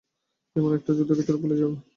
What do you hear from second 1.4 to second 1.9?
ভুলে যেও না!